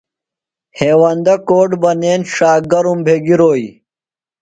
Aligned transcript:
ہیوندہ 0.77 1.35
کوٹ 1.47 1.69
بنین 1.81 2.21
ݜا 2.33 2.51
گرُم 2.71 2.99
بھےۡ 3.05 3.21
گِروئی 3.25 3.67